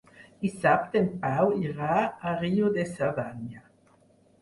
Dissabte 0.45 1.01
en 1.01 1.09
Pau 1.27 1.53
irà 1.67 2.01
a 2.01 2.35
Riu 2.43 2.75
de 2.81 2.91
Cerdanya. 2.97 3.67